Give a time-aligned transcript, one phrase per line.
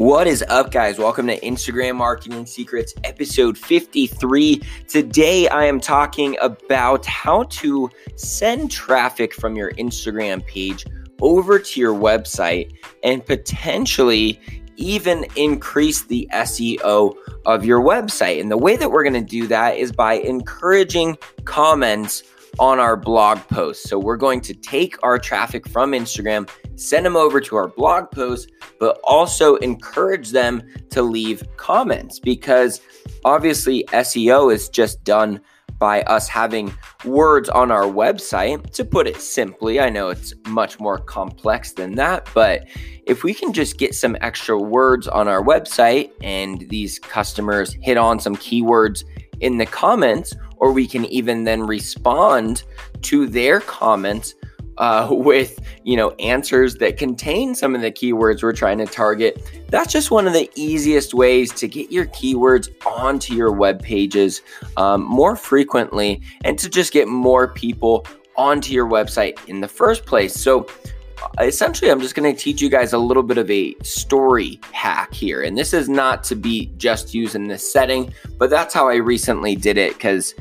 [0.00, 0.96] What is up, guys?
[0.96, 4.62] Welcome to Instagram Marketing Secrets, episode 53.
[4.88, 10.86] Today, I am talking about how to send traffic from your Instagram page
[11.20, 12.72] over to your website
[13.02, 14.40] and potentially
[14.76, 18.40] even increase the SEO of your website.
[18.40, 22.22] And the way that we're going to do that is by encouraging comments
[22.58, 23.88] on our blog posts.
[23.88, 26.48] So we're going to take our traffic from Instagram,
[26.80, 32.80] send them over to our blog post, but also encourage them to leave comments because
[33.24, 35.40] obviously SEO is just done
[35.78, 36.72] by us having
[37.04, 38.70] words on our website.
[38.72, 42.66] To put it simply, I know it's much more complex than that, but
[43.06, 47.96] if we can just get some extra words on our website and these customers hit
[47.96, 49.04] on some keywords
[49.40, 52.62] in the comments, or we can even then respond
[53.00, 54.34] to their comments
[54.80, 59.40] uh, with you know answers that contain some of the keywords we're trying to target.
[59.68, 64.42] That's just one of the easiest ways to get your keywords onto your web pages
[64.76, 68.04] um, more frequently and to just get more people
[68.36, 70.34] onto your website in the first place.
[70.34, 70.66] So
[71.38, 75.12] essentially i'm just going to teach you guys a little bit of a story hack
[75.12, 75.42] here.
[75.42, 78.94] And this is not to be just used in this setting but that's how i
[78.94, 80.34] recently did it because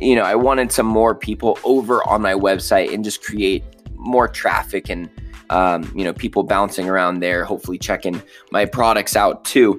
[0.00, 3.62] you know i wanted some more people over on my website and just create
[4.04, 5.08] more traffic and
[5.50, 9.78] um, you know people bouncing around there hopefully checking my products out too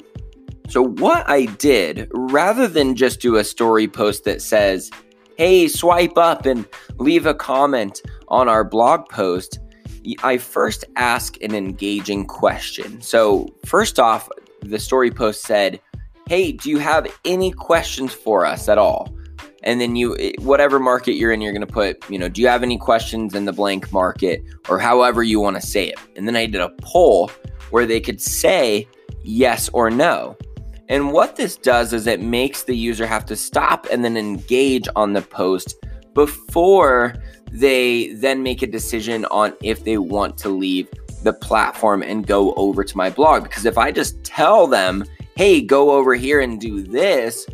[0.69, 4.91] so what i did rather than just do a story post that says
[5.37, 6.65] hey swipe up and
[6.97, 9.59] leave a comment on our blog post
[10.23, 13.01] I first ask an engaging question.
[13.01, 14.29] So, first off,
[14.61, 15.79] the story post said,
[16.27, 19.15] Hey, do you have any questions for us at all?
[19.65, 22.47] And then you, whatever market you're in, you're going to put, you know, do you
[22.47, 25.99] have any questions in the blank market or however you want to say it?
[26.15, 27.31] And then I did a poll
[27.71, 28.87] where they could say
[29.23, 30.37] yes or no.
[30.87, 34.87] And what this does is it makes the user have to stop and then engage
[34.95, 35.83] on the post
[36.13, 37.15] before
[37.51, 40.87] they then make a decision on if they want to leave
[41.23, 43.43] the platform and go over to my blog.
[43.43, 45.05] Because if I just tell them,
[45.35, 47.47] hey, go over here and do this,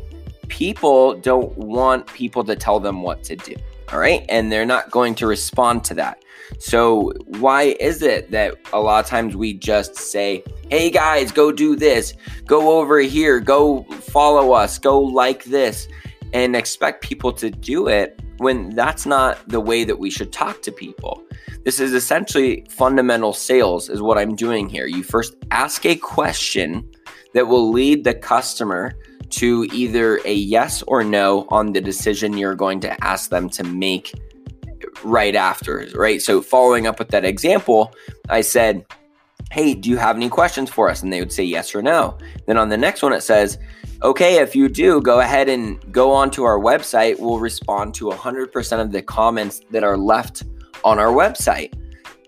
[0.52, 3.56] people don't want people to tell them what to do.
[3.92, 4.26] All right.
[4.28, 6.22] And they're not going to respond to that.
[6.60, 11.54] So, why is it that a lot of times we just say, hey guys, go
[11.54, 12.14] do this,
[12.46, 15.88] go over here, go follow us, go like this,
[16.34, 20.62] and expect people to do it when that's not the way that we should talk
[20.64, 21.24] to people.
[21.64, 24.88] This is essentially fundamental sales, is what I'm doing here.
[24.88, 26.90] You first ask a question
[27.34, 28.94] that will lead the customer
[29.32, 33.64] to either a yes or no on the decision you're going to ask them to
[33.64, 34.14] make
[35.04, 36.22] right after, right?
[36.22, 37.94] So, following up with that example,
[38.30, 38.86] I said,
[39.52, 41.04] Hey, do you have any questions for us?
[41.04, 42.18] And they would say yes or no.
[42.46, 43.58] Then on the next one, it says,
[44.04, 47.20] Okay, if you do, go ahead and go onto our website.
[47.20, 50.44] We'll respond to 100% of the comments that are left
[50.84, 51.74] on our website.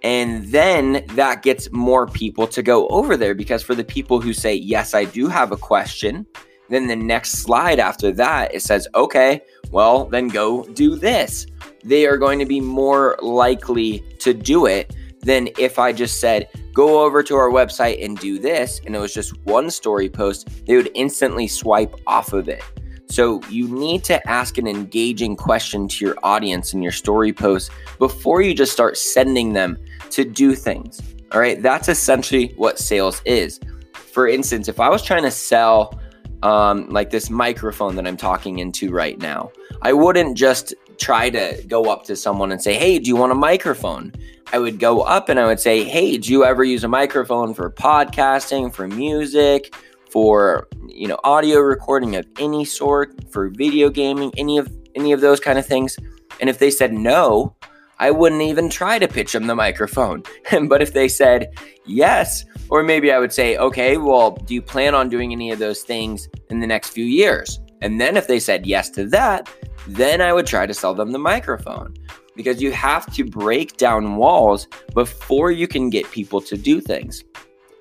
[0.03, 4.33] And then that gets more people to go over there because for the people who
[4.33, 6.25] say, Yes, I do have a question,
[6.69, 11.47] then the next slide after that, it says, Okay, well, then go do this.
[11.83, 16.49] They are going to be more likely to do it than if I just said,
[16.73, 20.49] go over to our website and do this, and it was just one story post,
[20.65, 22.61] they would instantly swipe off of it.
[23.09, 27.69] So you need to ask an engaging question to your audience in your story posts
[27.99, 29.77] before you just start sending them
[30.15, 31.01] to do things.
[31.31, 33.59] All right, that's essentially what sales is.
[33.95, 35.99] For instance, if I was trying to sell
[36.43, 39.51] um, like this microphone that I'm talking into right now,
[39.81, 43.31] I wouldn't just try to go up to someone and say, Hey, do you want
[43.31, 44.13] a microphone?
[44.51, 47.53] I would go up and I would say, Hey, do you ever use a microphone
[47.53, 49.75] for podcasting, for music,
[50.11, 55.21] for you know, audio recording of any sort, for video gaming, any of any of
[55.21, 55.97] those kind of things?
[56.39, 57.55] And if they said no,
[57.99, 60.23] I wouldn't even try to pitch them the microphone.
[60.67, 61.53] but if they said
[61.85, 65.59] yes, or maybe I would say, okay, well, do you plan on doing any of
[65.59, 67.59] those things in the next few years?
[67.81, 69.49] And then if they said yes to that,
[69.87, 71.93] then I would try to sell them the microphone
[72.35, 77.23] because you have to break down walls before you can get people to do things.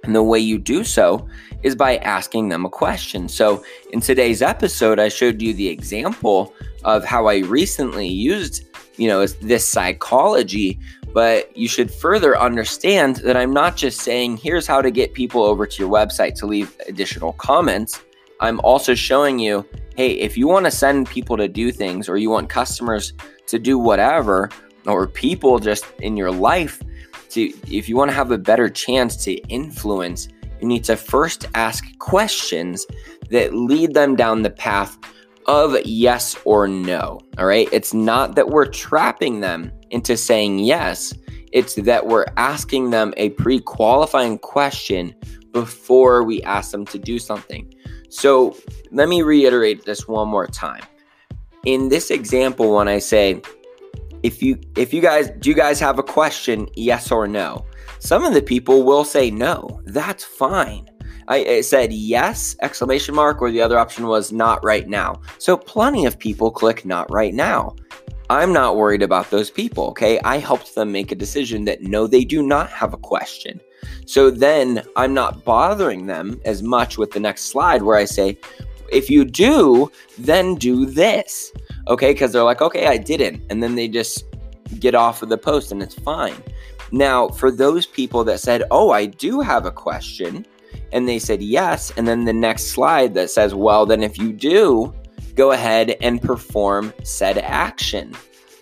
[0.05, 1.29] And the way you do so
[1.63, 3.29] is by asking them a question.
[3.29, 8.67] So, in today's episode, I showed you the example of how I recently used,
[8.97, 10.79] you know, is this psychology,
[11.13, 15.43] but you should further understand that I'm not just saying, here's how to get people
[15.43, 18.03] over to your website to leave additional comments.
[18.41, 22.17] I'm also showing you hey, if you want to send people to do things or
[22.17, 23.13] you want customers
[23.47, 24.49] to do whatever,
[24.87, 26.83] or people just in your life
[27.29, 30.29] to, if you want to have a better chance to influence
[30.63, 32.87] you need to first ask questions
[33.31, 34.97] that lead them down the path
[35.47, 37.21] of yes or no.
[37.39, 37.69] All right.
[37.73, 41.15] It's not that we're trapping them into saying yes,
[41.53, 45.15] it's that we're asking them a pre qualifying question
[45.53, 47.73] before we ask them to do something.
[48.09, 48.57] So
[48.91, 50.83] let me reiterate this one more time.
[51.65, 53.41] In this example, when I say,
[54.23, 57.65] if you if you guys do you guys have a question yes or no
[57.99, 60.87] some of the people will say no that's fine
[61.29, 65.21] I, said yes exclamation mark or the other option was not right now.
[65.39, 67.77] So plenty of people click not right now.
[68.31, 70.19] I'm not worried about those people okay?
[70.21, 73.61] I helped them make a decision that no they do not have a question.
[74.07, 78.39] So then i'm not bothering them as much with the next slide where i say
[78.91, 81.53] if you do then do this
[81.89, 82.13] okay?
[82.13, 83.43] Because they're like okay i didn't.
[83.51, 84.25] And then they just
[84.79, 86.43] get off of the post and it's fine.
[86.91, 90.47] Now for those people that said oh i do have a question
[90.93, 94.33] and they said yes and then the next slide that says well then if you
[94.33, 94.93] do
[95.35, 98.15] go ahead and perform said action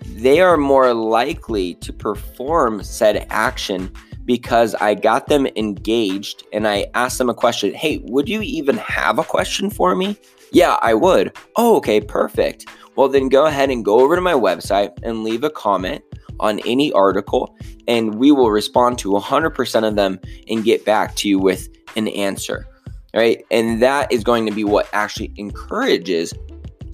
[0.06, 3.92] they are more likely to perform said action
[4.30, 7.74] because I got them engaged and I asked them a question.
[7.74, 10.16] Hey, would you even have a question for me?
[10.52, 11.36] Yeah, I would.
[11.56, 12.66] Oh, okay, perfect.
[12.96, 16.02] Well, then go ahead and go over to my website and leave a comment
[16.38, 17.56] on any article,
[17.86, 20.18] and we will respond to 100% of them
[20.48, 22.66] and get back to you with an answer.
[23.14, 23.44] Right.
[23.50, 26.32] And that is going to be what actually encourages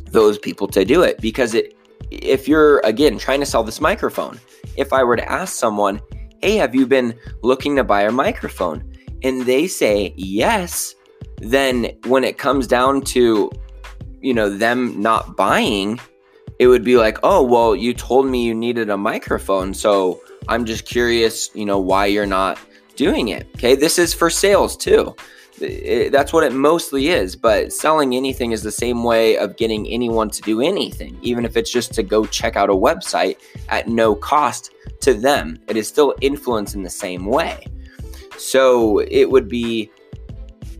[0.06, 1.76] those people to do it because it,
[2.10, 4.40] if you're again trying to sell this microphone,
[4.76, 6.00] if I were to ask someone,
[6.42, 8.92] Hey, have you been looking to buy a microphone?
[9.22, 10.94] And they say yes,
[11.38, 13.50] then when it comes down to
[14.20, 16.00] you know them not buying
[16.58, 20.64] it would be like oh well you told me you needed a microphone so i'm
[20.64, 22.58] just curious you know why you're not
[22.96, 25.14] doing it okay this is for sales too
[25.58, 29.86] it, that's what it mostly is but selling anything is the same way of getting
[29.88, 33.36] anyone to do anything even if it's just to go check out a website
[33.68, 37.66] at no cost to them it is still influence in the same way
[38.36, 39.90] so it would be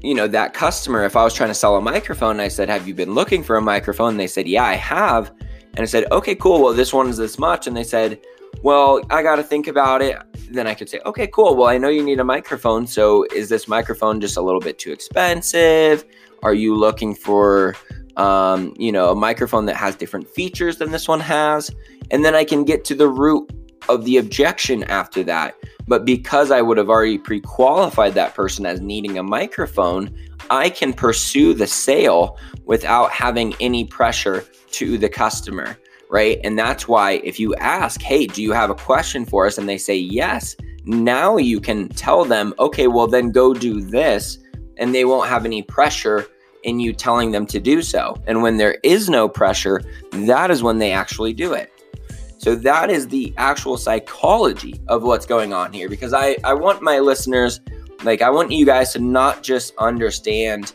[0.06, 2.68] you know, that customer, if I was trying to sell a microphone, and I said,
[2.68, 4.16] Have you been looking for a microphone?
[4.16, 5.32] They said, Yeah, I have.
[5.74, 6.62] And I said, Okay, cool.
[6.62, 7.66] Well, this one is this much.
[7.66, 8.20] And they said,
[8.62, 10.16] Well, I got to think about it.
[10.50, 11.56] Then I could say, Okay, cool.
[11.56, 12.87] Well, I know you need a microphone.
[12.87, 16.04] So is this microphone just a little bit too expensive?
[16.43, 17.75] Are you looking for,
[18.16, 21.70] um, you know, a microphone that has different features than this one has?
[22.10, 23.50] And then I can get to the root
[23.88, 25.56] of the objection after that.
[25.88, 30.14] But because I would have already pre qualified that person as needing a microphone,
[30.50, 35.78] I can pursue the sale without having any pressure to the customer,
[36.11, 36.41] right?
[36.44, 39.58] And that's why if you ask, hey, do you have a question for us?
[39.58, 44.38] And they say yes, now you can tell them, okay, well, then go do this.
[44.79, 46.26] And they won't have any pressure
[46.62, 48.17] in you telling them to do so.
[48.26, 49.82] And when there is no pressure,
[50.12, 51.73] that is when they actually do it.
[52.38, 56.82] So that is the actual psychology of what's going on here because I, I want
[56.82, 57.61] my listeners,
[58.05, 60.75] like I want you guys to not just understand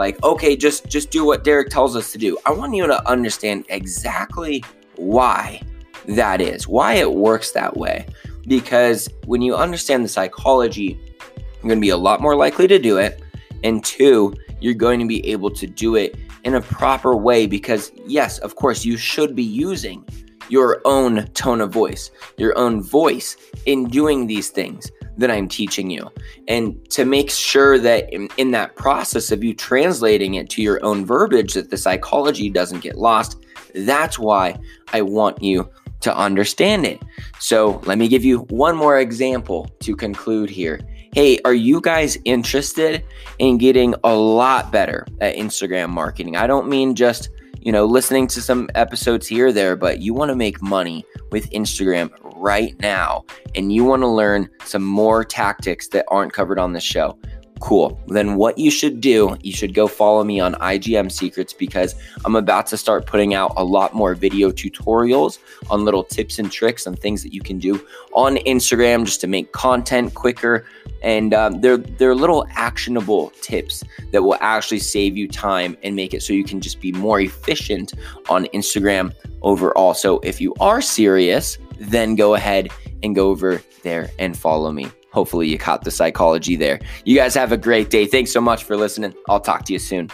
[0.00, 2.38] like, okay, just just do what Derek tells us to do.
[2.46, 4.64] I want you to understand exactly
[4.96, 5.60] why
[6.08, 8.06] that is, why it works that way.
[8.46, 10.98] Because when you understand the psychology,
[11.36, 13.22] you're going to be a lot more likely to do it.
[13.62, 17.92] And two, you're going to be able to do it in a proper way because,
[18.06, 20.02] yes, of course, you should be using
[20.48, 25.90] your own tone of voice, your own voice in doing these things that I'm teaching
[25.90, 26.10] you.
[26.48, 30.82] And to make sure that in, in, that process of you translating it to your
[30.84, 33.36] own verbiage, that the psychology doesn't get lost,
[33.74, 34.56] that's why
[34.92, 35.68] I want you
[36.00, 37.02] to understand it.
[37.38, 40.80] So let me give you one more example to conclude here.
[41.12, 43.04] Hey, are you guys interested
[43.38, 46.36] in getting a lot better at Instagram marketing?
[46.36, 47.28] I don't mean just
[47.60, 51.04] you know, listening to some episodes here or there, but you want to make money
[51.30, 56.58] with Instagram right now and you want to learn some more tactics that aren't covered
[56.58, 57.18] on this show.
[57.60, 58.00] Cool.
[58.06, 62.34] Then what you should do, you should go follow me on IGM Secrets because I'm
[62.34, 65.38] about to start putting out a lot more video tutorials
[65.68, 67.78] on little tips and tricks and things that you can do
[68.14, 70.64] on Instagram just to make content quicker.
[71.02, 76.14] And um, they're they're little actionable tips that will actually save you time and make
[76.14, 77.92] it so you can just be more efficient
[78.30, 79.12] on Instagram
[79.42, 79.92] overall.
[79.92, 82.70] So if you are serious, then go ahead
[83.02, 84.90] and go over there and follow me.
[85.12, 86.80] Hopefully, you caught the psychology there.
[87.04, 88.06] You guys have a great day.
[88.06, 89.14] Thanks so much for listening.
[89.28, 90.10] I'll talk to you soon.